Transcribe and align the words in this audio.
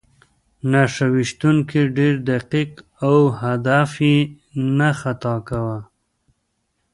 نښه 0.71 1.05
ویشتونکی 1.15 1.81
ډېر 1.97 2.15
دقیق 2.29 2.71
و 2.81 2.83
او 3.07 3.17
هدف 3.41 3.91
یې 4.09 4.17
نه 4.77 4.89
خطا 4.99 5.35
کاوه 5.47 5.79